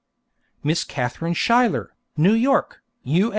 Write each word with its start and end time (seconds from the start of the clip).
Miss 0.63 0.83
Katharine 0.83 1.35
Schuyler, 1.35 1.93
New 2.17 2.33
York, 2.33 2.81
U. 3.03 3.29